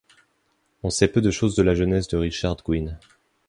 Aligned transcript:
On 0.81 0.89
sait 0.89 1.07
peu 1.09 1.21
de 1.21 1.29
chose 1.29 1.53
de 1.55 1.61
la 1.61 1.75
jeunesse 1.75 2.07
de 2.07 2.17
Richard 2.17 2.57
Gwyn. 2.65 2.97